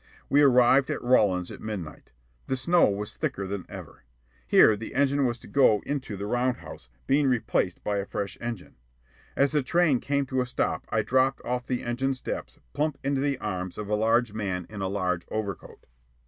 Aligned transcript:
We 0.29 0.41
arrived 0.41 0.89
at 0.89 0.99
Rawlins 1.03 1.51
at 1.51 1.61
midnight. 1.61 2.09
The 2.47 2.57
snow 2.57 2.89
was 2.89 3.15
thicker 3.17 3.45
than 3.45 3.67
ever. 3.69 4.03
Here 4.47 4.75
the 4.75 4.95
engine 4.95 5.27
was 5.27 5.37
to 5.37 5.47
go 5.47 5.83
into 5.85 6.17
the 6.17 6.25
round 6.25 6.57
house, 6.57 6.89
being 7.05 7.27
replaced 7.27 7.83
by 7.83 7.99
a 7.99 8.05
fresh 8.07 8.35
engine. 8.41 8.77
As 9.35 9.51
the 9.51 9.61
train 9.61 9.99
came 9.99 10.25
to 10.25 10.41
a 10.41 10.47
stop, 10.47 10.87
I 10.89 11.03
dropped 11.03 11.39
off 11.45 11.67
the 11.67 11.83
engine 11.83 12.15
steps 12.15 12.57
plump 12.73 12.97
into 13.03 13.21
the 13.21 13.37
arms 13.37 13.77
of 13.77 13.89
a 13.89 13.95
large 13.95 14.33
man 14.33 14.65
in 14.71 14.81
a 14.81 14.87
large 14.87 15.21
overcoat. 15.29 15.85